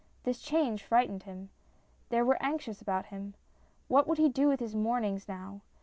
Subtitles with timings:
[0.23, 1.49] This change frightened them.
[2.09, 3.35] They were anxious about him.
[3.87, 5.61] What would he do with his mornings now